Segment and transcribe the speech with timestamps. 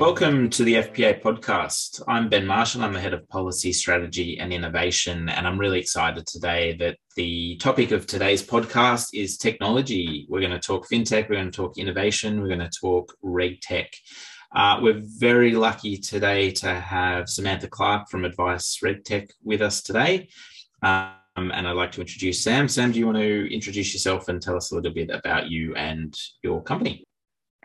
[0.00, 2.00] Welcome to the FPA podcast.
[2.08, 2.82] I'm Ben Marshall.
[2.82, 5.28] I'm the head of policy, strategy, and innovation.
[5.28, 10.24] And I'm really excited today that the topic of today's podcast is technology.
[10.30, 13.88] We're going to talk fintech, we're going to talk innovation, we're going to talk regtech.
[14.56, 20.30] Uh, we're very lucky today to have Samantha Clark from Advice RegTech with us today.
[20.82, 22.68] Um, and I'd like to introduce Sam.
[22.68, 25.74] Sam, do you want to introduce yourself and tell us a little bit about you
[25.74, 27.04] and your company?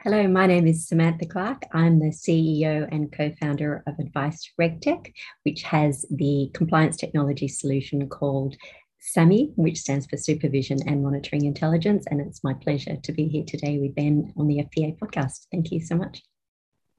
[0.05, 1.63] Hello, my name is Samantha Clark.
[1.71, 8.07] I'm the CEO and co founder of Advice RegTech, which has the compliance technology solution
[8.07, 8.55] called
[8.99, 12.05] SAMI, which stands for Supervision and Monitoring Intelligence.
[12.11, 15.47] And it's my pleasure to be here today with Ben on the FPA podcast.
[15.51, 16.21] Thank you so much.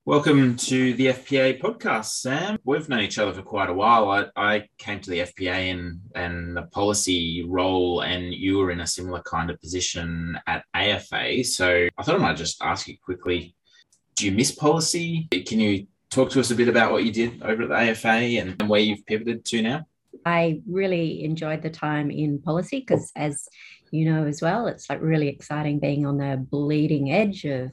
[0.07, 2.61] Welcome to the FPA podcast, Sam.
[2.63, 4.09] We've known each other for quite a while.
[4.09, 8.79] I, I came to the FPA in and the policy role, and you were in
[8.79, 11.43] a similar kind of position at AFA.
[11.43, 13.57] So I thought I might just ask you quickly
[14.15, 15.27] do you miss policy?
[15.45, 18.09] Can you talk to us a bit about what you did over at the AFA
[18.09, 19.87] and where you've pivoted to now?
[20.25, 23.49] I really enjoyed the time in policy because, as
[23.91, 27.73] you know as well, it's like really exciting being on the bleeding edge of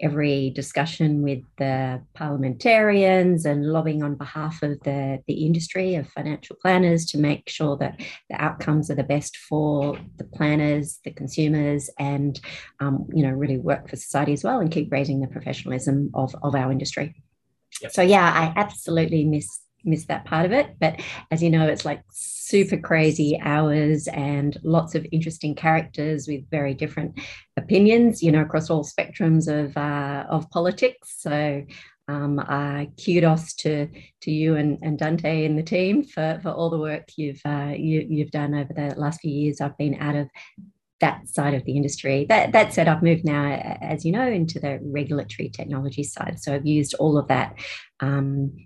[0.00, 6.56] every discussion with the parliamentarians and lobbying on behalf of the, the industry of financial
[6.60, 11.88] planners to make sure that the outcomes are the best for the planners, the consumers,
[11.98, 12.40] and
[12.80, 16.34] um, you know really work for society as well and keep raising the professionalism of,
[16.42, 17.14] of our industry.
[17.82, 17.92] Yep.
[17.92, 20.76] So yeah, I absolutely miss miss that part of it.
[20.80, 26.48] But as you know, it's like super crazy hours and lots of interesting characters with
[26.50, 27.18] very different
[27.56, 31.14] opinions, you know, across all spectrums of uh, of politics.
[31.18, 31.64] So
[32.08, 33.88] um, uh, kudos to
[34.22, 37.72] to you and, and Dante and the team for, for all the work you've uh,
[37.76, 39.60] you, you've done over the last few years.
[39.60, 40.28] I've been out of
[41.00, 42.26] that side of the industry.
[42.28, 46.38] That that said, I've moved now, as you know, into the regulatory technology side.
[46.40, 47.58] So I've used all of that
[48.00, 48.56] um,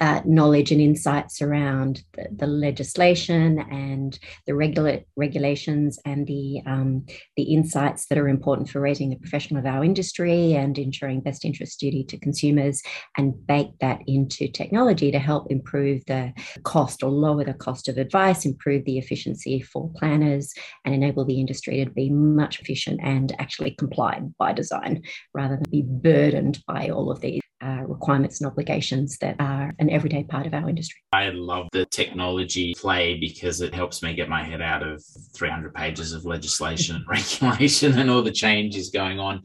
[0.00, 7.04] uh, knowledge and insights around the, the, legislation and the regula- regulations and the um,
[7.36, 11.44] the insights that are important for raising the profession of our industry and ensuring best
[11.44, 12.82] interest duty to consumers
[13.18, 17.98] and bake that into technology to help improve the cost or lower the cost of
[17.98, 20.54] advice, improve the efficiency for planners,
[20.86, 25.02] and enable the industry to be much efficient and actually complied by design
[25.34, 29.88] rather than be burdened by all of these uh, requirements and obligations that are an
[29.90, 31.00] everyday part of our industry.
[31.12, 35.02] I love the technology play because it helps me get my head out of
[35.34, 39.44] 300 pages of legislation and regulation and all the changes going on.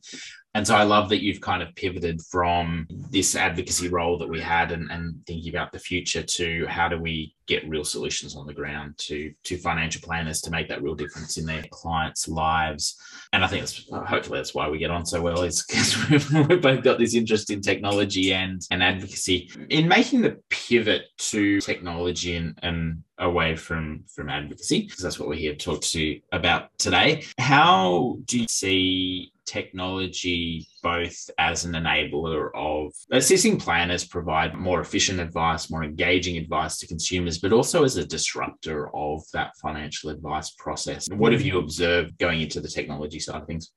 [0.58, 4.42] And so I love that you've kind of pivoted from this advocacy role that we
[4.42, 8.48] had and, and thinking about the future to how do we get real solutions on
[8.48, 13.00] the ground to, to financial planners to make that real difference in their clients' lives.
[13.34, 16.32] And I think that's hopefully that's why we get on so well, is because we've,
[16.50, 19.52] we've both got this interest in technology and, and advocacy.
[19.70, 25.28] In making the pivot to technology and, and away from from advocacy because that's what
[25.28, 31.66] we're here to talk to you about today how do you see technology both as
[31.66, 37.54] an enabler of assisting planners provide more efficient advice, more engaging advice to consumers, but
[37.54, 41.08] also as a disruptor of that financial advice process.
[41.10, 43.72] What have you observed going into the technology side of things?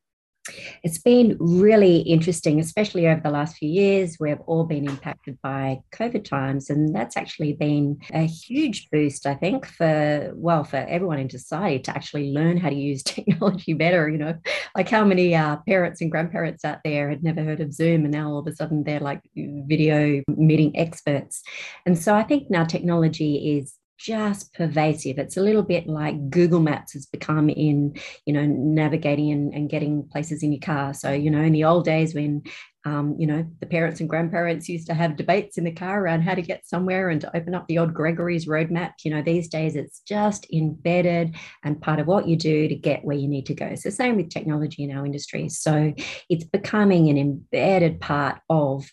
[0.82, 4.16] It's been really interesting, especially over the last few years.
[4.18, 9.34] We've all been impacted by COVID times, and that's actually been a huge boost, I
[9.34, 14.08] think, for well, for everyone in society to actually learn how to use technology better.
[14.08, 14.38] You know,
[14.76, 18.12] like how many uh, parents and grandparents out there had never heard of Zoom, and
[18.12, 21.42] now all of a sudden they're like video meeting experts.
[21.86, 25.18] And so I think now technology is just pervasive.
[25.18, 29.68] It's a little bit like Google Maps has become in, you know, navigating and, and
[29.68, 30.94] getting places in your car.
[30.94, 32.42] So, you know, in the old days when,
[32.86, 36.22] um, you know, the parents and grandparents used to have debates in the car around
[36.22, 39.48] how to get somewhere and to open up the old Gregory's roadmap, you know, these
[39.48, 43.44] days it's just embedded and part of what you do to get where you need
[43.46, 43.74] to go.
[43.74, 45.50] So, same with technology in our industry.
[45.50, 45.92] So,
[46.30, 48.90] it's becoming an embedded part of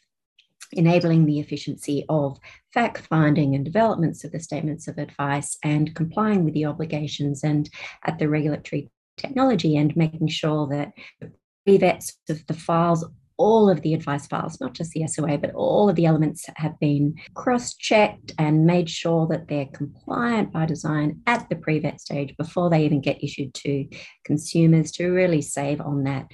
[0.73, 2.37] enabling the efficiency of
[2.73, 7.69] fact finding and developments of the statements of advice and complying with the obligations and
[8.05, 10.91] at the regulatory technology and making sure that
[11.65, 13.05] the vets of the files
[13.37, 16.77] all of the advice files, not just the SOA, but all of the elements have
[16.79, 22.01] been cross checked and made sure that they're compliant by design at the pre vet
[22.01, 23.87] stage before they even get issued to
[24.25, 26.25] consumers to really save on that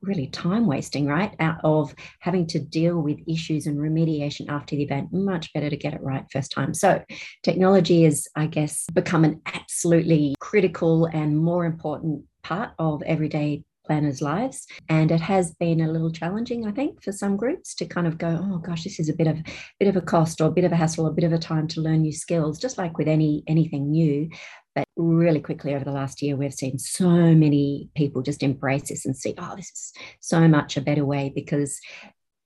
[0.00, 1.34] really time wasting, right?
[1.40, 5.12] Out of having to deal with issues and remediation after the event.
[5.12, 6.74] Much better to get it right first time.
[6.74, 7.02] So,
[7.42, 14.22] technology has, I guess, become an absolutely critical and more important part of everyday planners'
[14.22, 14.66] lives.
[14.88, 18.18] And it has been a little challenging, I think, for some groups to kind of
[18.18, 19.38] go, oh gosh, this is a bit of
[19.78, 21.68] bit of a cost or a bit of a hassle, a bit of a time
[21.68, 24.28] to learn new skills, just like with any anything new.
[24.74, 29.04] But really quickly over the last year, we've seen so many people just embrace this
[29.04, 31.78] and see, oh, this is so much a better way because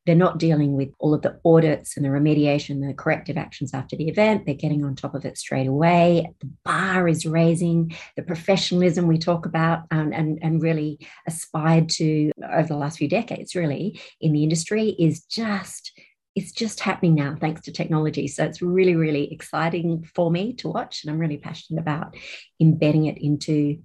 [0.06, 3.96] they're not dealing with all of the audits and the remediation, the corrective actions after
[3.96, 4.46] the event.
[4.46, 6.32] They're getting on top of it straight away.
[6.40, 12.30] The bar is raising, the professionalism we talk about um, and, and really aspired to
[12.52, 15.92] over the last few decades, really, in the industry is just
[16.36, 18.28] it's just happening now thanks to technology.
[18.28, 21.02] So it's really, really exciting for me to watch.
[21.02, 22.14] And I'm really passionate about
[22.60, 23.78] embedding it into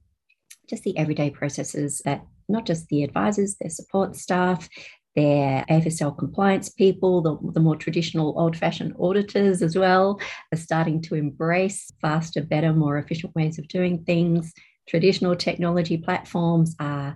[0.69, 4.67] just the everyday processes that not just the advisors, their support staff,
[5.15, 10.19] their AFSL compliance people, the, the more traditional old fashioned auditors as well,
[10.53, 14.53] are starting to embrace faster, better, more efficient ways of doing things.
[14.89, 17.15] Traditional technology platforms are,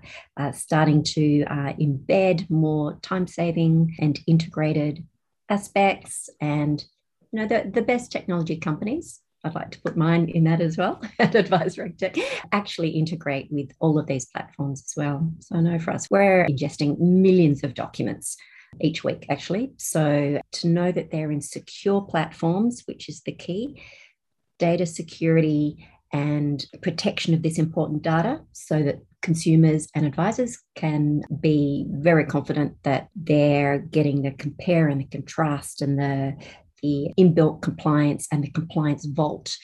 [0.53, 5.03] starting to uh, embed more time saving and integrated
[5.49, 6.29] aspects.
[6.41, 6.83] And
[7.31, 10.75] you know, the, the best technology companies I'd like to put mine in that as
[10.75, 12.19] well at Advice RegTech,
[12.51, 15.31] actually integrate with all of these platforms as well.
[15.39, 18.37] So I know for us, we're ingesting millions of documents
[18.81, 19.73] each week, actually.
[19.77, 23.81] So to know that they're in secure platforms, which is the key,
[24.57, 31.87] data security and protection of this important data so that consumers and advisors can be
[31.89, 36.35] very confident that they're getting the compare and the contrast and the
[36.83, 39.57] the inbuilt compliance and the compliance vault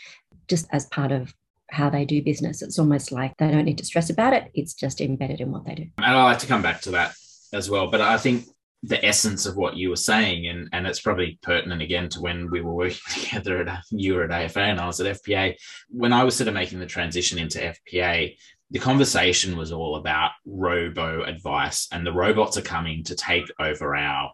[0.48, 1.36] just as part of
[1.70, 2.64] how they do business.
[2.64, 5.64] It's almost like they don't need to stress about it, it's just embedded in what
[5.66, 5.86] they do.
[5.98, 7.14] And I like to come back to that
[7.54, 7.92] as well.
[7.92, 8.46] But I think
[8.82, 12.50] the essence of what you were saying, and, and it's probably pertinent again to when
[12.50, 15.56] we were working together at you were at AFA and I was at FPA.
[15.90, 18.36] When I was sort of making the transition into FPA,
[18.72, 23.96] the conversation was all about robo advice, and the robots are coming to take over
[23.96, 24.32] our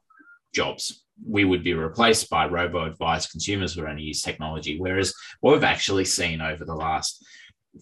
[0.53, 4.79] jobs we would be replaced by robo advised consumers who only use technology.
[4.79, 7.25] Whereas what we've actually seen over the last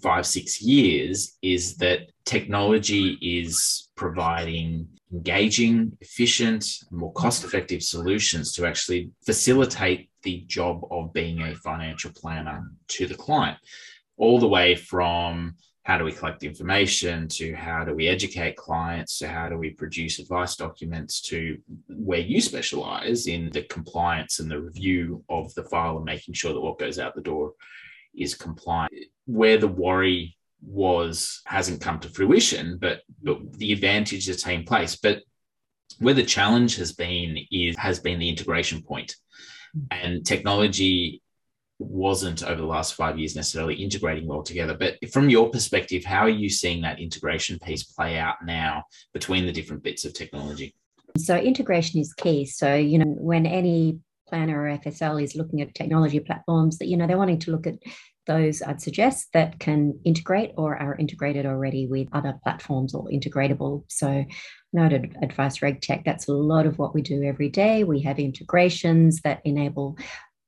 [0.02, 8.66] five, six years is that technology is providing engaging, efficient, more cost effective solutions to
[8.66, 13.58] actually facilitate the job of being a financial planner to the client,
[14.18, 15.56] all the way from
[15.86, 19.56] how do we collect the information to how do we educate clients to how do
[19.56, 25.54] we produce advice documents to where you specialize in the compliance and the review of
[25.54, 27.54] the file and making sure that what goes out the door
[28.16, 28.94] is compliant.
[29.26, 34.96] Where the worry was hasn't come to fruition but, but the advantage is taken place.
[34.96, 35.22] But
[36.00, 39.16] where the challenge has been is has been the integration point.
[39.78, 39.88] Mm.
[39.92, 41.22] And technology
[41.80, 44.76] wasn't over the last five years necessarily integrating well together.
[44.78, 48.84] But from your perspective, how are you seeing that integration piece play out now
[49.14, 50.76] between the different bits of technology?
[51.18, 52.46] So, integration is key.
[52.46, 56.98] So, you know, when any planner or FSL is looking at technology platforms, that, you
[56.98, 57.76] know, they're wanting to look at
[58.28, 63.84] those I'd suggest that can integrate or are integrated already with other platforms or integratable.
[63.88, 64.26] So,
[64.74, 67.84] noted Advice RegTech, that's a lot of what we do every day.
[67.84, 69.98] We have integrations that enable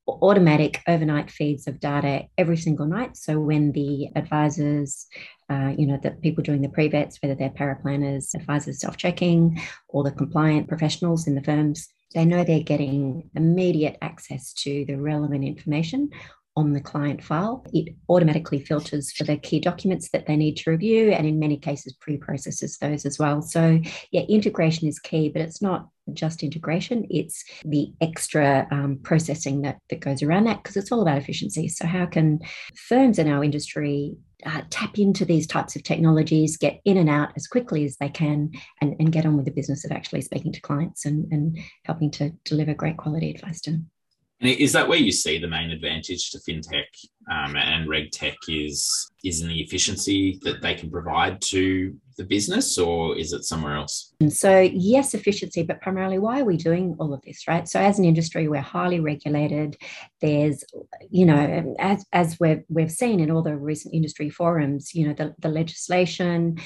[0.07, 3.17] automatic overnight feeds of data every single night.
[3.17, 5.07] So when the advisors,
[5.49, 10.11] uh, you know, the people doing the pre-vets, whether they're paraplanners, advisors self-checking, or the
[10.11, 16.09] compliant professionals in the firms, they know they're getting immediate access to the relevant information
[16.57, 17.63] on the client file.
[17.71, 21.55] It automatically filters for the key documents that they need to review, and in many
[21.55, 23.43] cases, pre processes those as well.
[23.43, 23.79] So,
[24.11, 29.77] yeah, integration is key, but it's not just integration, it's the extra um, processing that,
[29.89, 31.67] that goes around that because it's all about efficiency.
[31.67, 32.39] So, how can
[32.75, 37.29] firms in our industry uh, tap into these types of technologies, get in and out
[37.35, 40.51] as quickly as they can, and, and get on with the business of actually speaking
[40.53, 43.91] to clients and, and helping to deliver great quality advice to them?
[44.39, 46.85] And is that where you see the main advantage to fintech
[47.29, 52.77] um, and regtech is is in the efficiency that they can provide to the business,
[52.77, 54.13] or is it somewhere else?
[54.21, 57.67] And so yes, efficiency, but primarily why are we doing all of this, right?
[57.67, 59.77] So as an industry, we're highly regulated.
[60.21, 60.63] There's,
[61.09, 65.13] you know, as as we've we've seen in all the recent industry forums, you know,
[65.13, 66.57] the, the legislation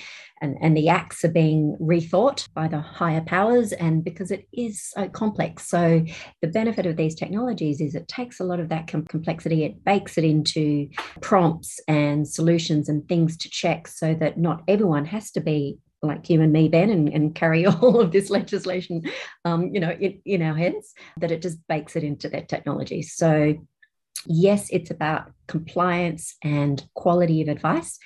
[0.41, 4.83] and, and the acts are being rethought by the higher powers and because it is
[4.83, 6.03] so complex so
[6.41, 9.85] the benefit of these technologies is it takes a lot of that com- complexity it
[9.85, 10.50] bakes it into
[11.21, 16.29] prompts and solutions and things to check so that not everyone has to be like
[16.29, 19.03] you and me, Ben, and, and carry all of this legislation,
[19.45, 23.01] um, you know, in, in our heads, that it just bakes it into that technology.
[23.01, 23.55] So,
[24.25, 27.99] yes, it's about compliance and quality of advice,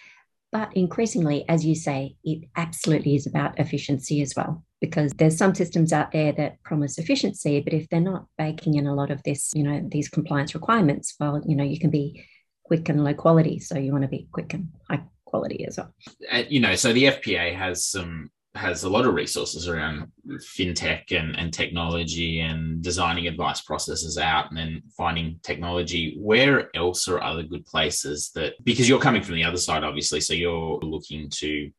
[0.52, 5.56] But increasingly, as you say, it absolutely is about efficiency as well because there's some
[5.56, 9.24] systems out there that promise efficiency, but if they're not baking in a lot of
[9.24, 12.24] this, you know, these compliance requirements, well, you know, you can be
[12.66, 13.60] quick and low quality.
[13.60, 15.94] So you want to be quick and high quality as well.
[16.32, 20.10] Uh, you know, so the FPA has some has a lot of resources around
[20.58, 26.18] fintech and, and technology and designing advice processes out and then finding technology.
[26.20, 30.22] Where else are other good places that because you're coming from the other side, obviously,
[30.22, 31.70] so you're looking to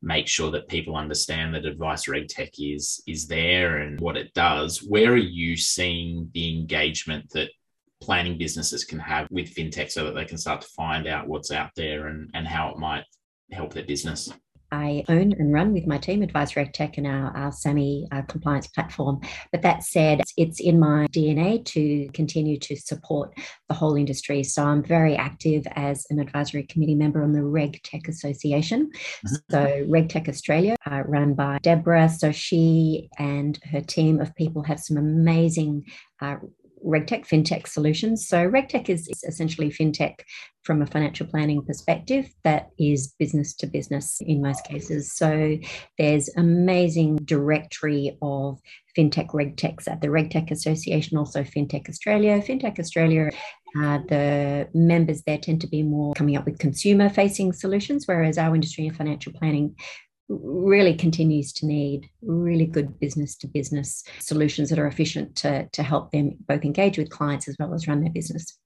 [0.00, 4.32] make sure that people understand that advice reg tech is is there and what it
[4.32, 7.50] does where are you seeing the engagement that
[8.00, 11.50] planning businesses can have with fintech so that they can start to find out what's
[11.50, 13.04] out there and, and how it might
[13.50, 14.30] help their business
[14.70, 18.22] I own and run with my team, Advice Reg Tech and our, our SAMI uh,
[18.22, 19.20] compliance platform.
[19.50, 23.32] But that said, it's in my DNA to continue to support
[23.68, 24.42] the whole industry.
[24.42, 28.90] So I'm very active as an advisory committee member on the Reg Tech Association.
[28.90, 29.34] Mm-hmm.
[29.50, 32.10] So Reg Tech Australia, uh, run by Deborah.
[32.10, 35.84] So she and her team of people have some amazing
[36.20, 36.36] uh,
[36.84, 38.28] RegTech FinTech solutions.
[38.28, 40.14] So RegTech is, essentially FinTech
[40.62, 45.12] from a financial planning perspective that is business to business in most cases.
[45.14, 45.58] So
[45.96, 48.60] there's amazing directory of
[48.96, 52.40] FinTech RegTechs at the RegTech Association, also FinTech Australia.
[52.40, 53.30] FinTech Australia,
[53.78, 58.36] uh, the members there tend to be more coming up with consumer facing solutions, whereas
[58.36, 59.74] our industry and financial planning
[60.28, 65.82] really continues to need really good business to business solutions that are efficient to, to
[65.82, 68.58] help them both engage with clients as well as run their business.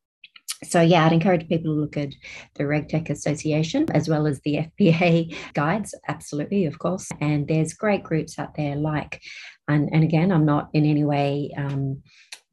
[0.64, 2.14] So, yeah, I'd encourage people to look at
[2.54, 7.08] the RegTech Association as well as the FPA guides, absolutely, of course.
[7.20, 9.20] And there's great groups out there like,
[9.68, 12.02] and, and again, I'm not in any way um,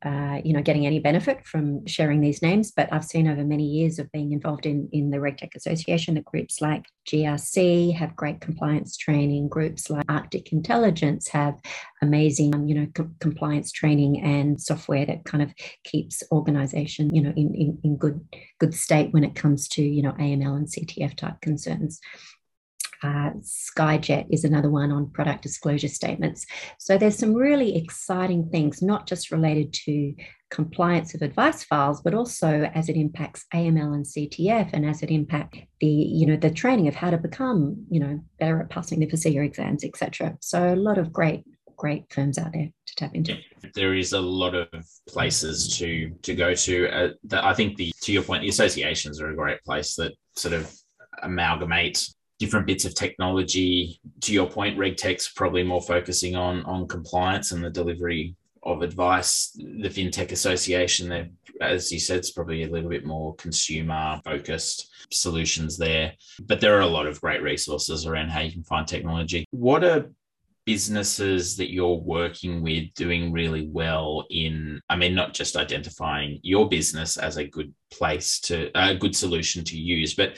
[0.06, 3.66] uh, you know, getting any benefit from sharing these names, but I've seen over many
[3.66, 8.40] years of being involved in, in the RegTech Association that groups like GRC have great
[8.40, 11.60] compliance training, groups like Arctic Intelligence have
[12.02, 15.54] amazing, you know, co- compliance training and software that kind of
[15.84, 18.26] keeps organization, you know, in, in, in good,
[18.60, 22.00] good state when it comes to, you know, AML and CTF type concerns.
[23.02, 26.46] Uh, Skyjet is another one on product disclosure statements.
[26.78, 30.14] So there's some really exciting things, not just related to
[30.50, 35.12] compliance of advice files, but also as it impacts AML and CTF and as it
[35.12, 39.00] impacts the, you know, the training of how to become, you know, better at passing
[39.00, 40.36] the FASEA exams, etc.
[40.42, 41.44] So a lot of great,
[41.78, 43.38] great firms out there to tap into.
[43.76, 44.68] There is a lot of
[45.08, 46.90] places to to go to.
[46.90, 50.14] Uh, the, I think the to your point, the associations are a great place that
[50.36, 50.74] sort of
[51.22, 52.08] amalgamate
[52.40, 54.00] different bits of technology.
[54.22, 59.52] To your point, RegTech's probably more focusing on on compliance and the delivery of advice.
[59.56, 65.78] The FinTech Association, as you said, it's probably a little bit more consumer focused solutions
[65.78, 66.14] there.
[66.42, 69.46] But there are a lot of great resources around how you can find technology.
[69.52, 70.10] What are
[70.66, 76.70] businesses that you're working with doing really well in i mean not just identifying your
[76.70, 80.38] business as a good place to a good solution to use but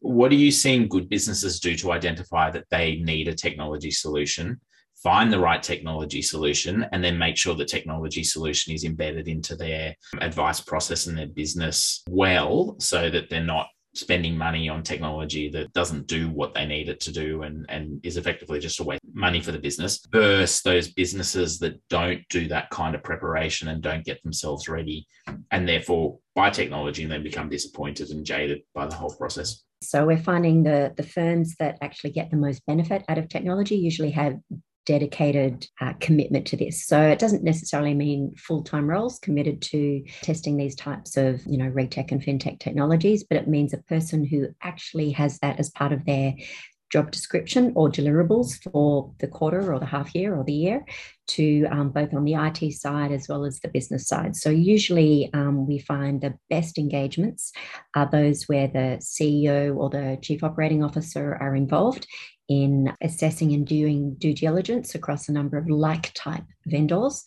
[0.00, 4.60] what are you seeing good businesses do to identify that they need a technology solution?
[5.02, 9.56] Find the right technology solution and then make sure the technology solution is embedded into
[9.56, 13.68] their advice process and their business well so that they're not
[14.00, 18.00] spending money on technology that doesn't do what they need it to do and, and
[18.04, 22.26] is effectively just a waste of money for the business versus those businesses that don't
[22.30, 25.06] do that kind of preparation and don't get themselves ready
[25.50, 29.62] and therefore buy technology and then become disappointed and jaded by the whole process.
[29.82, 33.76] So we're finding the, the firms that actually get the most benefit out of technology
[33.76, 34.38] usually have
[34.90, 36.84] dedicated uh, commitment to this.
[36.84, 41.70] So it doesn't necessarily mean full-time roles committed to testing these types of, you know,
[41.70, 45.92] regtech and fintech technologies, but it means a person who actually has that as part
[45.92, 46.34] of their
[46.90, 50.84] job description or deliverables for the quarter or the half year or the year
[51.28, 54.34] to um, both on the IT side as well as the business side.
[54.34, 57.52] So, usually um, we find the best engagements
[57.94, 62.08] are those where the CEO or the chief operating officer are involved
[62.50, 67.22] in assessing and doing due diligence across a number of like type vendors.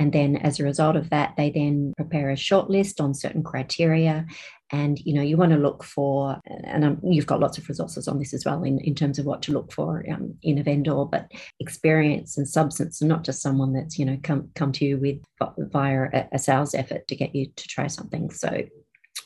[0.00, 3.44] And then as a result of that, they then prepare a short list on certain
[3.44, 4.26] criteria.
[4.72, 8.08] And you know, you want to look for, and um, you've got lots of resources
[8.08, 10.64] on this as well in, in terms of what to look for um, in a
[10.64, 14.84] vendor, but experience and substance, and not just someone that's you know come come to
[14.84, 15.22] you with
[15.70, 18.30] via a sales effort to get you to try something.
[18.30, 18.64] So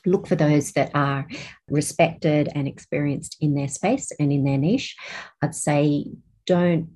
[0.06, 1.26] look for those that are
[1.68, 4.96] respected and experienced in their space and in their niche.
[5.42, 6.06] I'd say
[6.46, 6.90] don't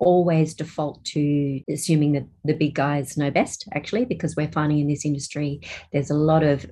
[0.00, 4.88] always default to assuming that the big guys know best, actually, because we're finding in
[4.88, 5.60] this industry
[5.92, 6.64] there's a lot of,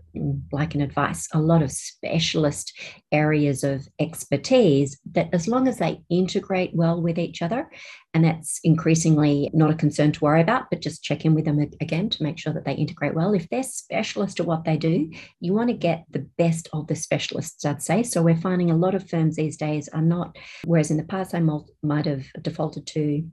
[0.51, 2.73] like in advice, a lot of specialist
[3.13, 7.71] areas of expertise that, as long as they integrate well with each other,
[8.15, 11.61] and that's increasingly not a concern to worry about, but just check in with them
[11.81, 13.35] again to make sure that they integrate well.
[13.35, 15.11] If they're specialist at what they do,
[15.41, 18.03] you want to get the best of the specialists, I'd say.
[18.03, 21.35] So we're finding a lot of firms these days are not, whereas in the past
[21.35, 21.43] I
[21.83, 23.29] might have defaulted to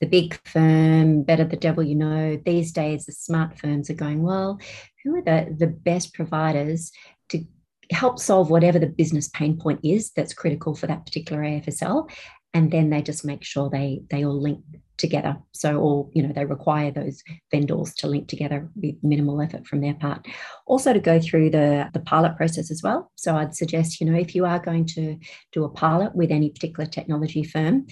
[0.00, 2.40] the big firm, better the devil you know.
[2.44, 4.58] These days, the smart firms are going, well,
[5.04, 6.92] who are the, the best providers
[7.30, 7.44] to
[7.90, 12.10] help solve whatever the business pain point is that's critical for that particular AFSL?
[12.56, 14.60] And then they just make sure they they all link
[14.96, 15.36] together.
[15.52, 19.82] So all, you know, they require those vendors to link together with minimal effort from
[19.82, 20.26] their part.
[20.66, 23.12] Also to go through the, the pilot process as well.
[23.14, 25.18] So I'd suggest, you know, if you are going to
[25.52, 27.88] do a pilot with any particular technology firm,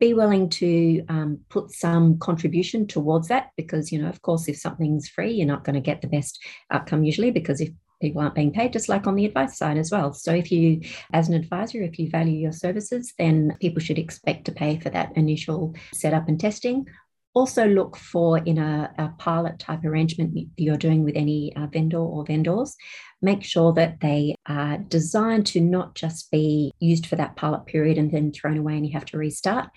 [0.00, 4.56] be willing to um, put some contribution towards that because you know of course if
[4.56, 8.34] something's free you're not going to get the best outcome usually because if people aren't
[8.34, 10.12] being paid just like on the advice side as well.
[10.12, 14.44] So if you as an advisor if you value your services then people should expect
[14.46, 16.86] to pay for that initial setup and testing.
[17.34, 21.98] Also look for in a, a pilot type arrangement you're doing with any uh, vendor
[21.98, 22.76] or vendors.
[23.20, 27.98] Make sure that they are designed to not just be used for that pilot period
[27.98, 29.68] and then thrown away and you have to restart.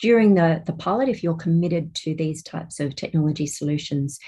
[0.00, 4.18] During the, the pilot, if you're committed to these types of technology solutions,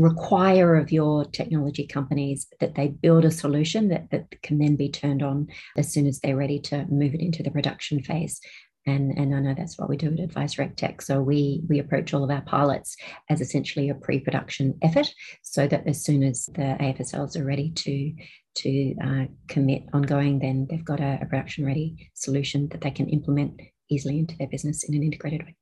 [0.00, 4.88] require of your technology companies that they build a solution that, that can then be
[4.88, 8.40] turned on as soon as they're ready to move it into the production phase.
[8.86, 11.02] And, and I know that's what we do at Advice Reg Tech.
[11.02, 12.96] So we we approach all of our pilots
[13.28, 18.14] as essentially a pre-production effort, so that as soon as the AFSLs are ready to
[18.62, 23.08] to uh, commit ongoing, then they've got a, a production ready solution that they can
[23.10, 25.54] implement easily into their business in an integrated way.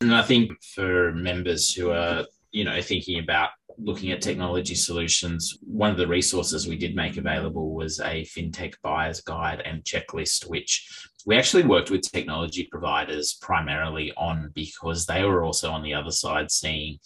[0.00, 5.58] And I think for members who are you know thinking about looking at technology solutions,
[5.62, 10.48] one of the resources we did make available was a fintech buyer's guide and checklist,
[10.48, 15.94] which we actually worked with technology providers primarily on because they were also on the
[15.94, 16.98] other side seeing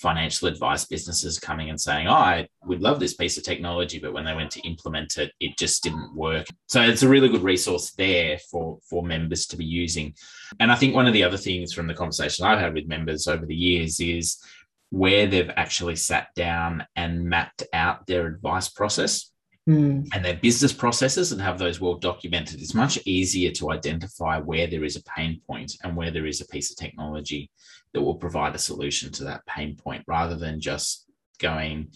[0.00, 4.14] financial advice businesses coming and saying, Oh, I would love this piece of technology, but
[4.14, 6.46] when they went to implement it, it just didn't work.
[6.68, 10.14] So it's a really good resource there for, for members to be using.
[10.58, 13.28] And I think one of the other things from the conversation I've had with members
[13.28, 14.42] over the years is
[14.90, 19.30] where they've actually sat down and mapped out their advice process
[19.68, 20.06] mm.
[20.12, 24.66] and their business processes and have those well documented, it's much easier to identify where
[24.66, 27.50] there is a pain point and where there is a piece of technology
[27.92, 31.06] that will provide a solution to that pain point rather than just
[31.38, 31.88] going,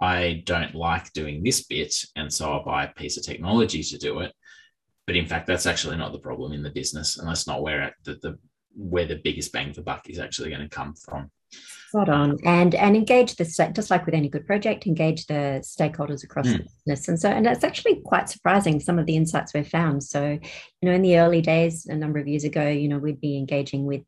[0.00, 1.94] I don't like doing this bit.
[2.16, 4.32] And so I'll buy a piece of technology to do it.
[5.06, 7.94] But in fact, that's actually not the problem in the business, and that's not where
[8.04, 8.38] the, the
[8.76, 11.30] where the biggest bang for buck is actually going to come from.
[11.90, 16.22] Spot on, and and engage the just like with any good project, engage the stakeholders
[16.22, 16.58] across mm.
[16.58, 20.04] the business, and so and it's actually quite surprising some of the insights we've found.
[20.04, 20.38] So,
[20.80, 23.36] you know, in the early days, a number of years ago, you know, we'd be
[23.36, 24.02] engaging with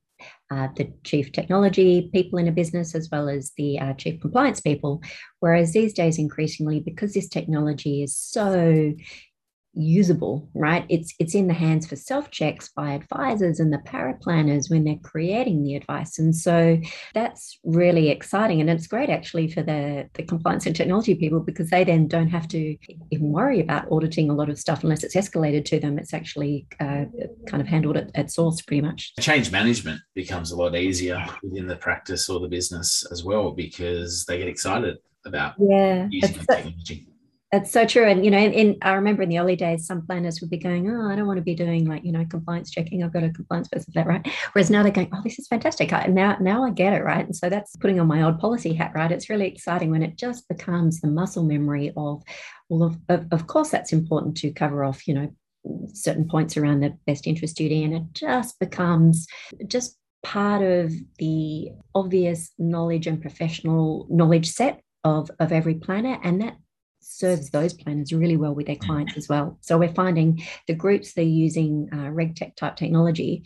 [0.53, 4.61] uh, the chief technology people in a business as well as the uh, chief compliance
[4.61, 5.03] people.
[5.41, 8.95] Whereas these days, increasingly, because this technology is so
[9.75, 10.85] usable, right?
[10.89, 14.97] It's it's in the hands for self checks by advisors and the paraplanners when they're
[15.03, 16.79] creating the advice, and so
[17.15, 21.71] that's really exciting, and it's great actually for the the compliance and technology people because
[21.71, 22.77] they then don't have to
[23.11, 25.99] even worry about auditing a lot of stuff unless it's escalated to them.
[25.99, 27.05] It's actually uh,
[27.47, 29.13] kind of handled at, at source pretty much.
[29.21, 34.25] Change management becomes a lot easier within the practice or the business as well because
[34.27, 37.07] they get excited about yeah, using the technology
[37.53, 38.07] it's so true.
[38.07, 40.57] And, you know, in, in, I remember in the early days, some planners would be
[40.57, 43.05] going, oh, I don't want to be doing like, you know, compliance checking.
[43.05, 44.27] I've got a compliance person for that, right?
[44.53, 45.93] Whereas now they're going, oh, this is fantastic.
[45.93, 47.27] I, now, now I get it, right?
[47.27, 49.13] And so that's putting on my old policy hat, right?
[49.13, 52.23] It's really exciting when it just becomes the muscle memory of,
[52.71, 55.31] well, of, of, of course, that's important to cover off, you know,
[55.93, 57.85] certain points around the best interest duty.
[57.85, 59.27] And it just becomes
[59.67, 66.19] just part of the obvious knowledge and professional knowledge set of, of every planner.
[66.23, 66.57] And that
[67.03, 68.87] serves those planners really well with their mm.
[68.87, 69.59] clients as well.
[69.61, 73.45] So we're finding the groups that are using uh, RegTech type technology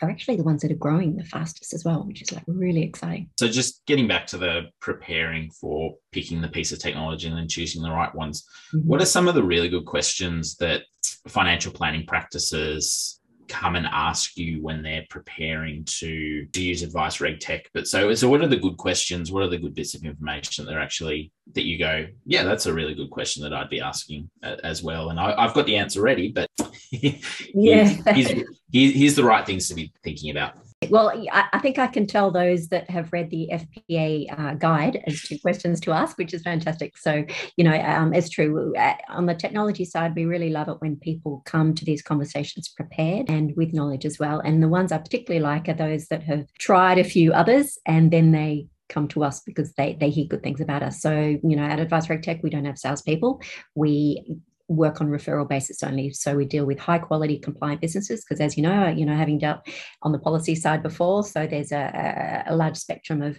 [0.00, 2.82] are actually the ones that are growing the fastest as well, which is like really
[2.82, 3.30] exciting.
[3.38, 7.48] So just getting back to the preparing for picking the piece of technology and then
[7.48, 8.86] choosing the right ones, mm-hmm.
[8.86, 10.82] what are some of the really good questions that
[11.26, 17.40] financial planning practices come and ask you when they're preparing to, to use advice reg
[17.40, 17.68] tech.
[17.74, 19.32] But so so what are the good questions?
[19.32, 22.66] What are the good bits of information that are actually that you go yeah that's
[22.66, 25.10] a really good question that i'd be asking uh, as well.
[25.10, 26.48] And I, have got the answer ready but
[26.90, 27.12] yeah.
[27.54, 28.28] here's,
[28.70, 30.54] here's, here's the right things to be thinking about
[30.90, 35.22] well, I think I can tell those that have read the FPA uh, guide as
[35.22, 36.96] to questions to ask, which is fantastic.
[36.96, 37.24] So,
[37.56, 38.74] you know, um, it's true.
[38.76, 42.68] Uh, on the technology side, we really love it when people come to these conversations
[42.68, 44.38] prepared and with knowledge as well.
[44.40, 48.12] And the ones I particularly like are those that have tried a few others and
[48.12, 51.02] then they come to us because they they hear good things about us.
[51.02, 53.42] So, you know, at Advice Reg Tech, we don't have salespeople.
[53.74, 54.38] We
[54.68, 56.12] work on referral basis only.
[56.12, 59.38] So we deal with high quality compliant businesses because, as you know, you know, having
[59.38, 59.66] dealt
[60.02, 63.38] on the policy side before, so there's a, a large spectrum of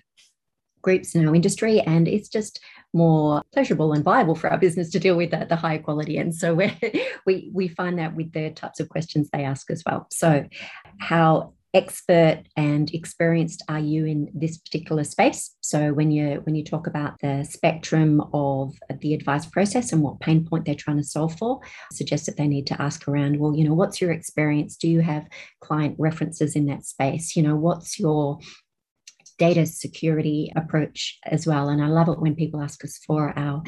[0.82, 2.60] groups in our industry, and it's just
[2.94, 6.18] more pleasurable and viable for our business to deal with the, the higher quality.
[6.18, 6.56] And so
[7.26, 10.08] we we find that with the types of questions they ask as well.
[10.12, 10.46] So
[11.00, 15.56] how expert and experienced are you in this particular space?
[15.62, 20.20] So when you when you talk about the spectrum of the advice process and what
[20.20, 23.40] pain point they're trying to solve for I suggest that they need to ask around
[23.40, 24.78] well you know what's your experience?
[24.78, 25.28] Do you have
[25.62, 27.36] client references in that space?
[27.36, 28.40] You know what's your
[29.40, 31.70] data security approach as well.
[31.70, 33.64] And I love it when people ask us for our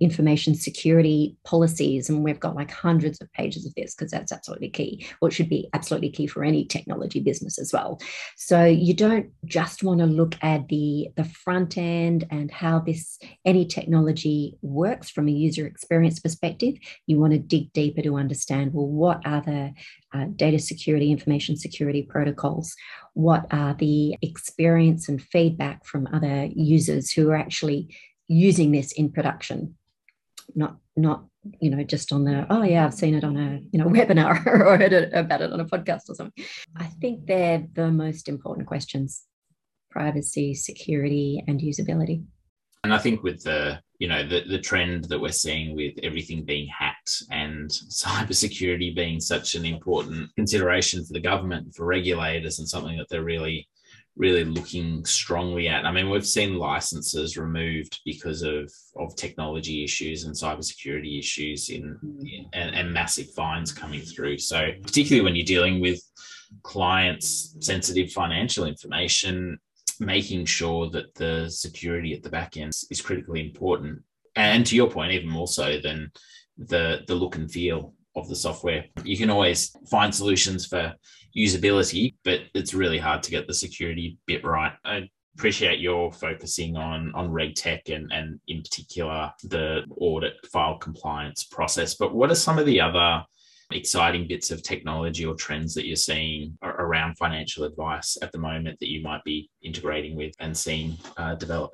[0.00, 2.08] information security policies.
[2.08, 5.32] And we've got like hundreds of pages of this because that's absolutely key, or it
[5.32, 8.00] should be absolutely key for any technology business as well.
[8.36, 13.18] So you don't just want to look at the, the front end and how this
[13.44, 16.74] any technology works from a user experience perspective.
[17.06, 19.74] You want to dig deeper to understand well, what are the
[20.12, 22.74] uh, data security, information security protocols?
[23.14, 27.94] What are the experience and feedback from other users who are actually
[28.28, 29.76] using this in production?
[30.54, 31.24] Not, not
[31.60, 34.44] you know, just on the oh yeah, I've seen it on a you know webinar
[34.46, 36.44] or heard it, about it on a podcast or something.
[36.76, 39.24] I think they're the most important questions:
[39.90, 42.24] privacy, security, and usability.
[42.82, 46.44] And I think with the you know the, the trend that we're seeing with everything
[46.44, 52.68] being hacked and cybersecurity being such an important consideration for the government for regulators and
[52.68, 53.68] something that they're really
[54.16, 55.86] really looking strongly at.
[55.86, 61.98] I mean, we've seen licenses removed because of of technology issues and cybersecurity issues in,
[62.24, 64.38] in and, and massive fines coming through.
[64.38, 66.00] So particularly when you're dealing with
[66.62, 69.58] clients sensitive financial information
[70.00, 74.02] making sure that the security at the back end is critically important.
[74.34, 76.10] And to your point, even more so than
[76.56, 78.84] the the look and feel of the software.
[79.04, 80.94] You can always find solutions for
[81.36, 84.72] usability, but it's really hard to get the security bit right.
[84.84, 90.78] I appreciate your focusing on on reg tech and and in particular the audit file
[90.78, 91.94] compliance process.
[91.94, 93.24] But what are some of the other
[93.72, 98.78] exciting bits of technology or trends that you're seeing around financial advice at the moment
[98.80, 101.72] that you might be integrating with and seeing uh, develop?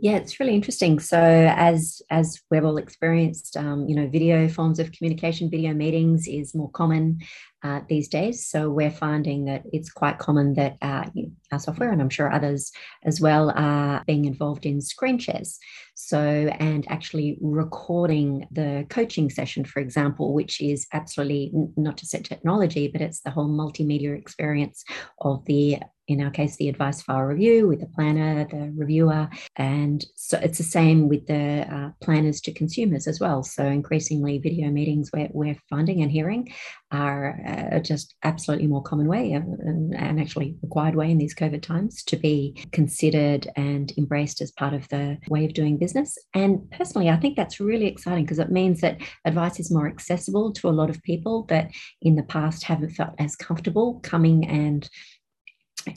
[0.00, 1.00] Yeah, it's really interesting.
[1.00, 6.28] So as as we've all experienced, um, you know, video forms of communication, video meetings
[6.28, 7.20] is more common
[7.66, 8.46] uh, these days.
[8.46, 11.04] So we're finding that it's quite common that uh,
[11.52, 12.72] our software, and I'm sure others
[13.04, 15.58] as well, are being involved in screen shares.
[15.94, 22.88] So and actually recording the coaching session, for example, which is absolutely not just technology,
[22.88, 24.84] but it's the whole multimedia experience
[25.20, 29.28] of the in our case, the advice file review with the planner, the reviewer.
[29.56, 33.42] And so it's the same with the uh, planners to consumers as well.
[33.42, 36.52] So increasingly, video meetings we're, we're finding and hearing
[36.92, 41.62] are uh, just absolutely more common way and, and actually required way in these COVID
[41.62, 46.16] times to be considered and embraced as part of the way of doing business.
[46.34, 50.52] And personally, I think that's really exciting because it means that advice is more accessible
[50.54, 51.70] to a lot of people that
[52.02, 54.88] in the past haven't felt as comfortable coming and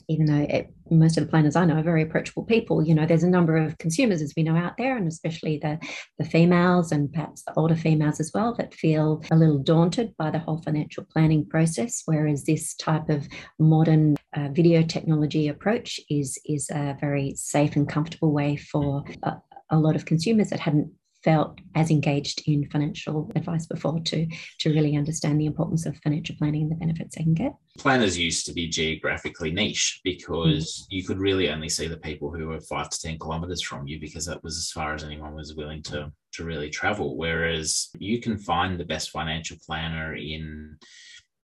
[0.08, 3.06] even though it, most of the planners I know are very approachable people, you know,
[3.06, 5.80] there's a number of consumers, as we know, out there, and especially the,
[6.18, 10.32] the females and perhaps the older females as well, that feel a little daunted by
[10.32, 12.04] the whole financial planning process.
[12.06, 13.28] Whereas this type of
[13.60, 19.38] modern uh, video technology approach is, is a very safe and comfortable way for a,
[19.70, 20.92] a lot of consumers that hadn't
[21.24, 24.28] felt as engaged in financial advice before to
[24.60, 27.54] to really understand the importance of financial planning and the benefits they can get.
[27.78, 30.86] Planners used to be geographically niche because mm.
[30.90, 34.00] you could really only see the people who were five to ten kilometers from you
[34.00, 37.18] because that was as far as anyone was willing to to really travel.
[37.18, 40.78] Whereas you can find the best financial planner in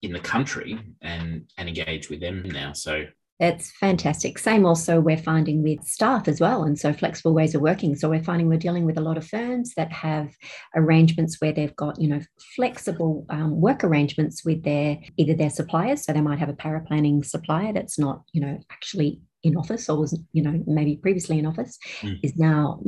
[0.02, 2.72] in the country and and engage with them now.
[2.72, 3.04] So
[3.40, 4.38] It's fantastic.
[4.38, 6.62] Same also, we're finding with staff as well.
[6.62, 7.96] And so flexible ways of working.
[7.96, 10.28] So we're finding we're dealing with a lot of firms that have
[10.76, 12.20] arrangements where they've got, you know,
[12.54, 16.04] flexible um, work arrangements with their either their suppliers.
[16.04, 19.98] So they might have a paraplanning supplier that's not, you know, actually in office or
[19.98, 22.20] was, you know, maybe previously in office, mm.
[22.22, 22.80] is now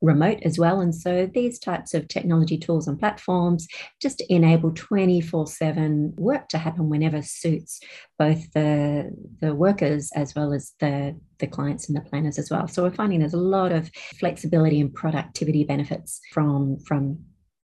[0.00, 0.80] remote as well.
[0.80, 3.66] And so these types of technology tools and platforms
[4.00, 7.80] just enable 24 7 work to happen whenever suits
[8.18, 9.10] both the,
[9.40, 12.66] the workers as well as the, the clients and the planners as well.
[12.66, 17.18] So we're finding there's a lot of flexibility and productivity benefits from, from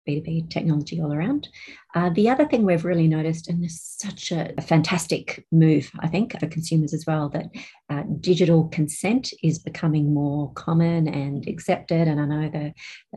[0.07, 1.47] B2B technology all around.
[1.93, 5.91] Uh, the other thing we've really noticed, and this is such a, a fantastic move,
[5.99, 7.47] I think, for consumers as well, that
[7.89, 12.07] uh, digital consent is becoming more common and accepted.
[12.07, 12.67] And I know the,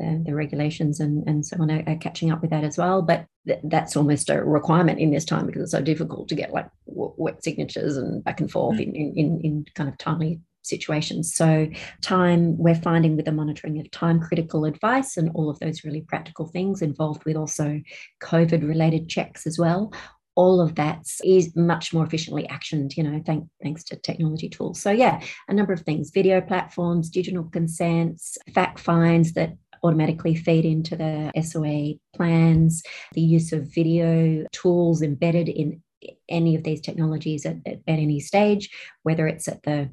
[0.04, 3.00] uh, the regulations and, and so on are, are, catching up with that as well.
[3.02, 6.52] But th- that's almost a requirement in this time because it's so difficult to get
[6.52, 8.92] like w- wet signatures and back and forth mm.
[8.92, 11.34] in, in, in kind of timely situations.
[11.34, 11.68] So,
[12.02, 16.02] time, we're finding with the monitoring of time critical advice and all of those really
[16.02, 17.80] practical things involved with also
[18.22, 19.92] COVID related checks as well.
[20.36, 24.80] All of that is much more efficiently actioned, you know, thank, thanks to technology tools.
[24.80, 30.64] So, yeah, a number of things video platforms, digital consents, fact finds that automatically feed
[30.64, 35.82] into the SOA plans, the use of video tools embedded in
[36.28, 38.70] any of these technologies at, at, any stage,
[39.02, 39.90] whether it's at the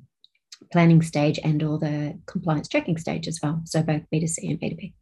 [0.71, 3.61] planning stage and or the compliance checking stage as well.
[3.65, 4.93] So both B2C and B2B.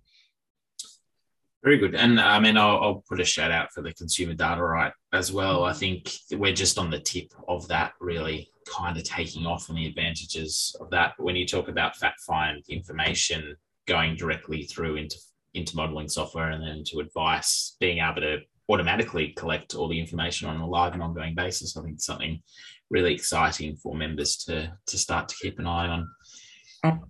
[1.63, 1.93] Very good.
[1.93, 5.31] And I mean, I'll, I'll, put a shout out for the consumer data right as
[5.31, 5.65] well.
[5.65, 9.77] I think we're just on the tip of that, really kind of taking off and
[9.77, 11.13] the advantages of that.
[11.17, 15.17] When you talk about fact find information going directly through into,
[15.53, 18.37] into modeling software and then to advice, being able to
[18.69, 22.41] automatically collect all the information on a live and ongoing basis, I think it's something
[22.89, 26.07] really exciting for members to to start to keep an eye on.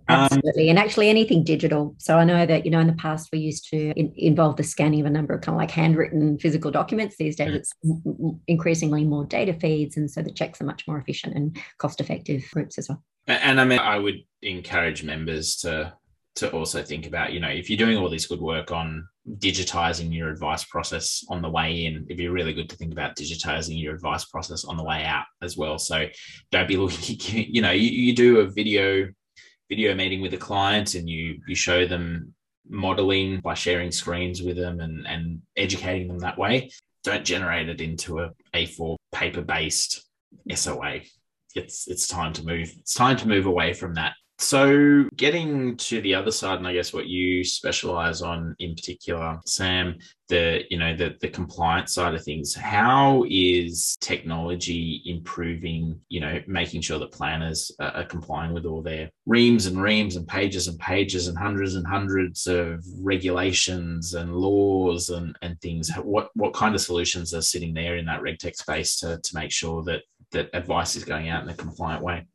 [0.07, 1.93] Absolutely, um, and actually anything digital.
[1.99, 4.63] So I know that you know in the past we used to in, involve the
[4.63, 7.17] scanning of a number of kind of like handwritten physical documents.
[7.17, 7.73] These days, it's
[8.47, 12.43] increasingly more data feeds, and so the checks are much more efficient and cost effective
[12.51, 13.03] groups as well.
[13.27, 15.93] And I mean, I would encourage members to
[16.35, 20.13] to also think about, you know, if you're doing all this good work on digitizing
[20.13, 23.81] your advice process on the way in, it'd be really good to think about digitizing
[23.81, 25.77] your advice process on the way out as well.
[25.77, 26.07] So
[26.51, 27.17] don't be looking,
[27.49, 29.09] you know, you, you do a video
[29.69, 32.33] video meeting with a client and you you show them
[32.67, 36.69] modeling by sharing screens with them and, and educating them that way.
[37.03, 40.07] Don't generate it into a A4 paper based
[40.53, 41.01] SOA.
[41.55, 42.71] It's it's time to move.
[42.79, 46.71] It's time to move away from that so, getting to the other side, and I
[46.71, 49.97] guess what you specialize on in particular, Sam,
[50.29, 52.55] the you know the the compliance side of things.
[52.55, 55.99] How is technology improving?
[56.07, 60.25] You know, making sure that planners are, complying with all their reams and reams and
[60.25, 65.91] pages and pages and hundreds and hundreds of regulations and laws and and things.
[65.97, 69.51] What what kind of solutions are sitting there in that regtech space to to make
[69.51, 72.25] sure that that advice is going out in a compliant way?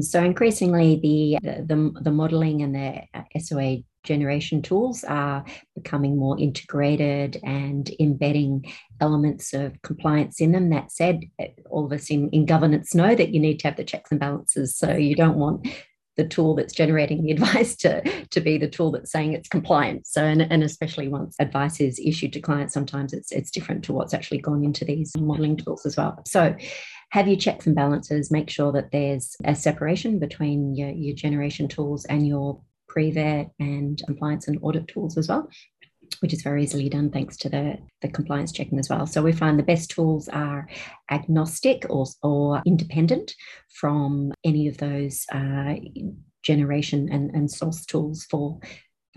[0.00, 3.02] So increasingly, the, the, the modeling and the
[3.38, 8.64] SOA generation tools are becoming more integrated and embedding
[9.00, 10.70] elements of compliance in them.
[10.70, 13.76] That said, eh, all of us in, in governance know that you need to have
[13.76, 14.74] the checks and balances.
[14.74, 15.68] So you don't want
[16.16, 20.06] the tool that's generating the advice to, to be the tool that's saying it's compliant.
[20.06, 23.92] So, and, and especially once advice is issued to clients, sometimes it's, it's different to
[23.92, 26.22] what's actually gone into these modeling tools as well.
[26.26, 26.56] So,
[27.12, 31.68] have your checks and balances, make sure that there's a separation between your, your generation
[31.68, 35.48] tools and your pre-vet and compliance and audit tools as well
[36.20, 39.06] which is very easily done thanks to the, the compliance checking as well.
[39.06, 40.68] So we find the best tools are
[41.10, 43.34] agnostic or, or independent
[43.70, 45.74] from any of those uh,
[46.42, 48.60] generation and, and source tools for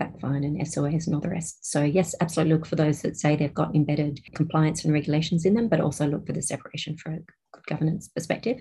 [0.00, 1.70] FactFind and SOAs and all the rest.
[1.70, 5.54] So yes, absolutely look for those that say they've got embedded compliance and regulations in
[5.54, 7.18] them, but also look for the separation for
[7.66, 8.58] governance perspective.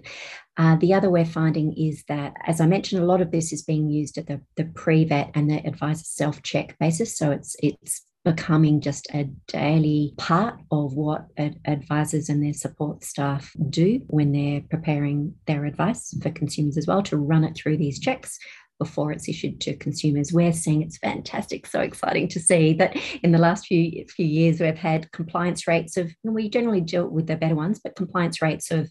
[0.57, 3.63] Uh, the other we're finding is that, as I mentioned, a lot of this is
[3.63, 7.17] being used at the, the pre-vet and the advisor self-check basis.
[7.17, 13.03] So it's it's becoming just a daily part of what ad- advisors and their support
[13.03, 17.77] staff do when they're preparing their advice for consumers as well to run it through
[17.77, 18.39] these checks
[18.79, 20.33] before it's issued to consumers.
[20.33, 24.59] We're seeing it's fantastic, so exciting to see that in the last few few years
[24.59, 28.71] we've had compliance rates of we generally deal with the better ones, but compliance rates
[28.71, 28.89] of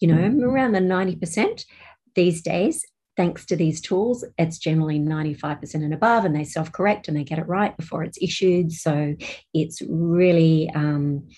[0.00, 0.42] you know mm-hmm.
[0.42, 1.64] around the 90%
[2.14, 2.84] these days.
[3.14, 7.24] Thanks to these tools, it's generally 95% and above, and they self correct and they
[7.24, 8.72] get it right before it's issued.
[8.72, 9.14] So
[9.52, 11.28] it's really um,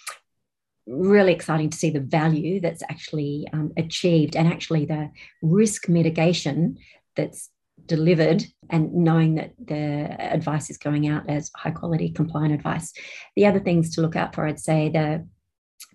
[0.86, 5.10] really exciting to see the value that's actually um, achieved and actually the
[5.42, 6.76] risk mitigation
[7.16, 7.50] that's
[7.86, 12.92] delivered and knowing that the advice is going out as high quality compliant advice.
[13.36, 15.26] The other things to look out for, I'd say the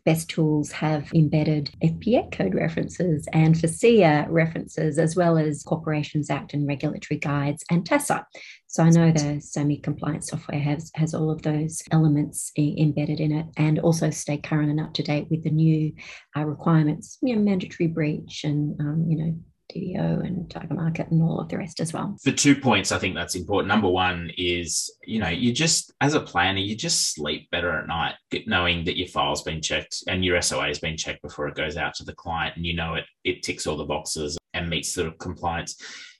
[0.06, 6.54] best tools have embedded FPA code references and FASEA references, as well as Corporations Act
[6.54, 8.25] and regulatory guides and TASA.
[8.67, 13.32] So I know the SAMI compliance software has, has all of those elements embedded in
[13.32, 15.93] it and also stay current and up to date with the new
[16.38, 19.36] uh, requirements, you know, mandatory breach and, um, you know,
[19.73, 22.15] DDO and target market and all of the rest as well.
[22.23, 23.67] For two points, I think that's important.
[23.67, 27.88] Number one is, you know, you just, as a planner, you just sleep better at
[27.88, 28.15] night,
[28.47, 31.77] knowing that your file's been checked and your SOA has been checked before it goes
[31.77, 34.93] out to the client and you know it, it ticks all the boxes and meets
[34.93, 35.75] the compliance.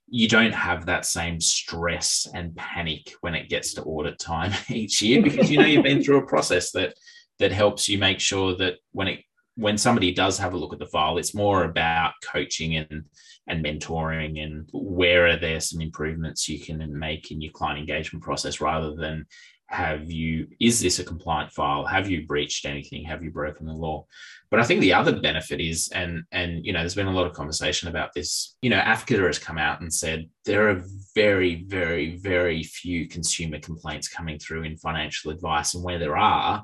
[0.08, 5.02] You don't have that same stress and panic when it gets to audit time each
[5.02, 6.96] year because you know you've been through a process that
[7.40, 9.20] that helps you make sure that when it
[9.60, 13.04] when somebody does have a look at the file, it's more about coaching and
[13.48, 18.24] and mentoring and where are there some improvements you can make in your client engagement
[18.24, 19.26] process rather than
[19.66, 21.86] have you is this a compliant file?
[21.86, 23.04] Have you breached anything?
[23.04, 24.06] Have you broken the law?
[24.50, 27.28] But i think the other benefit is and and you know there's been a lot
[27.28, 30.82] of conversation about this you know afca has come out and said there are
[31.14, 36.64] very very very few consumer complaints coming through in financial advice and where there are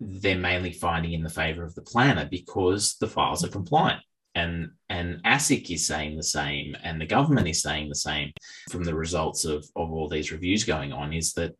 [0.00, 4.02] they're mainly finding in the favor of the planner because the files are compliant.
[4.34, 8.32] And and ASIC is saying the same, and the government is saying the same
[8.70, 11.54] from the results of, of all these reviews going on is that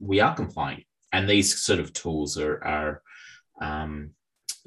[0.00, 0.82] we are complying,
[1.12, 3.02] and these sort of tools are are
[3.60, 4.10] um,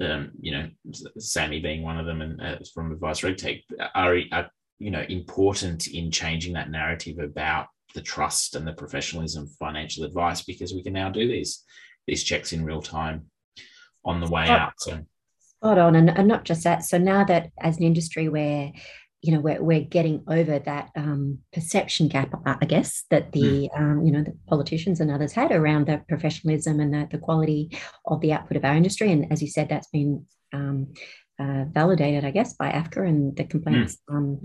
[0.00, 0.70] um, you know
[1.18, 3.62] SAMI being one of them, and uh, from Advice RegTech
[3.94, 9.44] are, are you know important in changing that narrative about the trust and the professionalism
[9.44, 11.62] of financial advice because we can now do these
[12.10, 13.26] these checks in real time
[14.04, 14.72] on the way out.
[14.78, 15.00] So
[15.58, 16.84] Spot on, and, and not just that.
[16.84, 18.72] So now that as an industry, we're
[19.22, 23.78] you know we're, we're getting over that um, perception gap i guess that the mm.
[23.78, 27.68] um, you know the politicians and others had around the professionalism and the, the quality
[28.06, 30.86] of the output of our industry and as you said that's been um,
[31.38, 34.38] uh, validated i guess by afca and the complaints mm.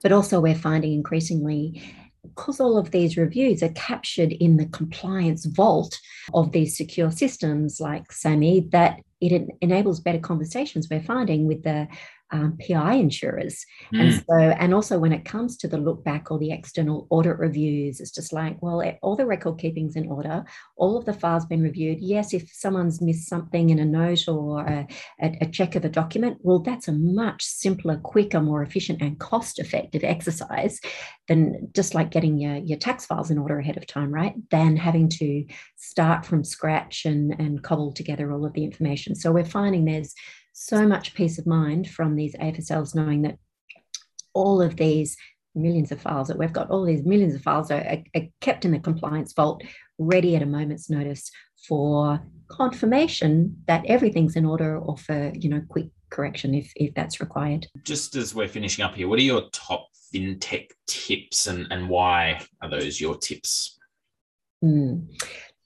[0.00, 1.82] but also we're finding increasingly
[2.22, 5.98] because all of these reviews are captured in the compliance vault
[6.34, 11.88] of these secure systems like SAMI, that it enables better conversations we're finding with the
[12.30, 13.64] um, PI insurers.
[13.92, 14.00] Mm.
[14.00, 17.38] And so, and also when it comes to the look back or the external audit
[17.38, 20.44] reviews, it's just like, well, all the record keeping's in order,
[20.76, 21.98] all of the files been reviewed.
[22.00, 24.86] Yes, if someone's missed something in a note or a,
[25.20, 29.18] a, a check of a document, well, that's a much simpler, quicker, more efficient, and
[29.18, 30.80] cost effective exercise
[31.28, 34.34] than just like getting your, your tax files in order ahead of time, right?
[34.50, 35.44] Than having to
[35.76, 39.14] start from scratch and, and cobble together all of the information.
[39.14, 40.14] So we're finding there's
[40.58, 43.38] so much peace of mind from these AFSLs knowing that
[44.34, 45.16] all of these
[45.54, 48.64] millions of files that we've got, all these millions of files are, are, are kept
[48.64, 49.62] in the compliance vault,
[49.98, 51.30] ready at a moment's notice
[51.68, 57.20] for confirmation that everything's in order or for you know quick correction if if that's
[57.20, 57.66] required.
[57.84, 62.40] Just as we're finishing up here, what are your top fintech tips and, and why
[62.62, 63.78] are those your tips?
[64.64, 65.06] Mm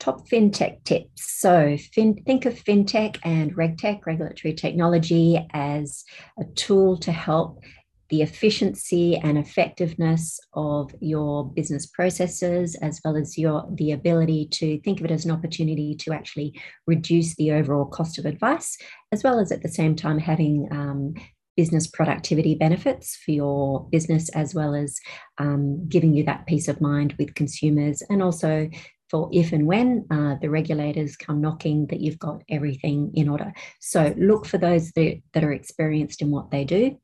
[0.03, 1.41] top fintech tips.
[1.41, 6.05] So, fin- think of fintech and regtech, regulatory technology, as
[6.41, 7.63] a tool to help
[8.09, 14.81] the efficiency and effectiveness of your business processes, as well as your the ability to
[14.81, 18.77] think of it as an opportunity to actually reduce the overall cost of advice,
[19.13, 21.15] as well as at the same time having um,
[21.57, 24.99] business productivity benefits for your business, as well as
[25.39, 28.69] um, giving you that peace of mind with consumers and also
[29.13, 33.53] for if and when uh, the regulators come knocking that you've got everything in order.
[33.79, 36.99] So look for those that, that are experienced in what they do.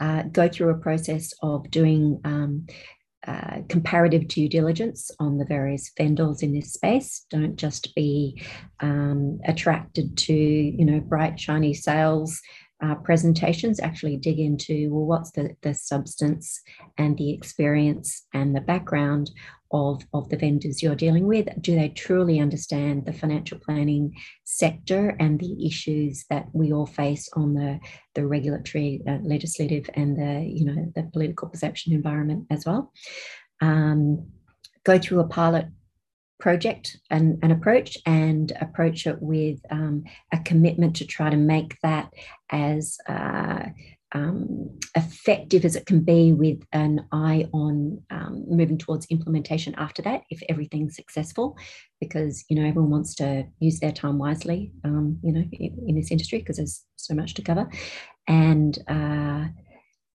[0.00, 2.66] Uh, go through a process of doing um,
[3.26, 7.26] uh, comparative due diligence on the various vendors in this space.
[7.28, 8.42] Don't just be
[8.80, 12.40] um, attracted to, you know, bright, shiny sales
[12.82, 16.60] uh, presentations actually dig into well what's the, the substance
[16.96, 19.30] and the experience and the background
[19.70, 21.48] of, of the vendors you're dealing with?
[21.60, 24.14] Do they truly understand the financial planning
[24.44, 27.78] sector and the issues that we all face on the,
[28.14, 32.92] the regulatory uh, legislative and the you know the political perception environment as well?
[33.60, 34.28] Um,
[34.84, 35.66] go through a pilot
[36.38, 41.76] project and an approach and approach it with um, a commitment to try to make
[41.82, 42.12] that
[42.50, 43.64] as uh,
[44.12, 50.00] um, effective as it can be with an eye on um, moving towards implementation after
[50.02, 51.56] that if everything's successful.
[52.00, 55.94] Because you know everyone wants to use their time wisely um, you know in, in,
[55.96, 57.68] this industry because there's so much to cover.
[58.26, 59.48] And uh,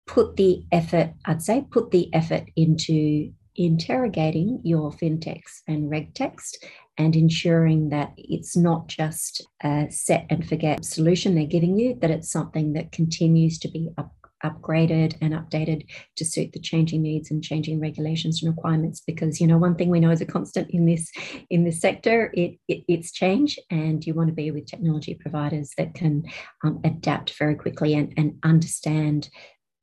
[0.08, 6.54] put the effort i'd say put the effort into interrogating your fintechs and regtechs
[6.96, 12.10] and ensuring that it's not just a set and forget solution they're giving you, that
[12.10, 14.12] it's something that continues to be up,
[14.44, 15.84] upgraded and updated
[16.16, 19.00] to suit the changing needs and changing regulations and requirements.
[19.00, 21.10] Because you know one thing we know is a constant in this
[21.50, 25.72] in this sector it, it it's change and you want to be with technology providers
[25.76, 26.24] that can
[26.64, 29.28] um, adapt very quickly and, and understand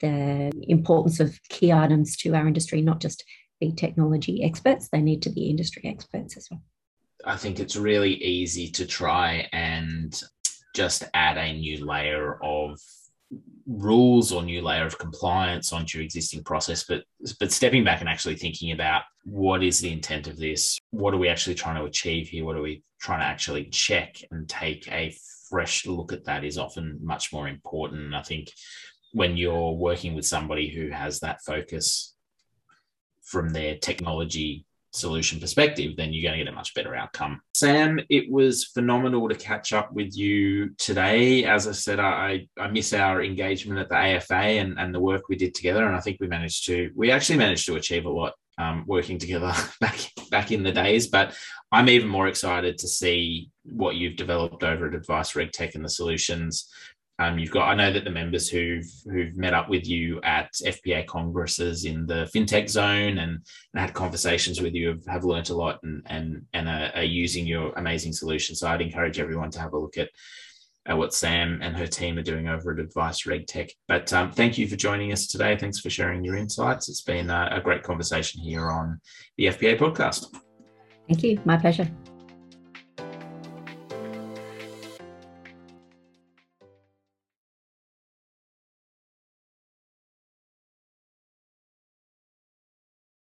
[0.02, 3.24] the importance of key items to our industry not just
[3.60, 6.62] be technology experts, they need to be industry experts as well.
[7.26, 10.22] I think it's really easy to try and
[10.76, 12.80] just add a new layer of
[13.66, 17.04] rules or new layer of compliance onto your existing process but
[17.40, 21.18] but stepping back and actually thinking about what is the intent of this what are
[21.18, 24.88] we actually trying to achieve here what are we trying to actually check and take
[24.92, 25.16] a
[25.50, 28.52] fresh look at that is often much more important i think
[29.14, 32.15] when you're working with somebody who has that focus
[33.26, 34.66] from their technology
[34.96, 37.42] solution perspective, then you're going to get a much better outcome.
[37.54, 41.44] Sam, it was phenomenal to catch up with you today.
[41.44, 45.24] As I said, I, I miss our engagement at the AFA and, and the work
[45.28, 45.86] we did together.
[45.86, 49.18] And I think we managed to, we actually managed to achieve a lot um, working
[49.18, 50.00] together back
[50.32, 51.08] back in the days.
[51.08, 51.36] But
[51.72, 55.90] I'm even more excited to see what you've developed over at Advice RegTech and the
[55.90, 56.70] solutions
[57.18, 60.52] um, you've got, I know that the members who've who've met up with you at
[60.54, 63.40] FPA congresses in the fintech zone and,
[63.74, 67.04] and had conversations with you have, have learned a lot and and and are, are,
[67.04, 68.54] using your amazing solution.
[68.56, 70.10] So I'd encourage everyone to have a look at,
[70.88, 73.70] at what Sam and her team are doing over at Advice RegTech.
[73.88, 75.56] But um, thank you for joining us today.
[75.56, 76.90] Thanks for sharing your insights.
[76.90, 79.00] It's been a, a great conversation here on
[79.38, 80.36] the FPA podcast.
[81.08, 81.40] Thank you.
[81.46, 81.90] My pleasure.